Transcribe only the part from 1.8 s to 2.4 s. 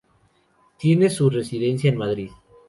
en Madrid.